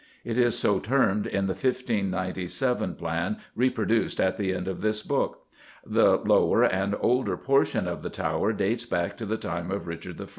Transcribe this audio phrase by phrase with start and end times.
[0.25, 5.45] It is so termed in the 1597 plan reproduced at the end of this book.
[5.85, 10.19] The lower and older portion of the tower dates back to the time of Richard
[10.19, 10.25] I.